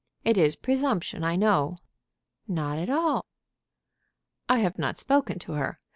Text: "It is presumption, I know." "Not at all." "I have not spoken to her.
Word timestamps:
"It 0.23 0.35
is 0.35 0.55
presumption, 0.55 1.23
I 1.23 1.35
know." 1.35 1.75
"Not 2.47 2.79
at 2.79 2.89
all." 2.89 3.27
"I 4.49 4.57
have 4.57 4.79
not 4.79 4.97
spoken 4.97 5.37
to 5.37 5.51
her. 5.53 5.79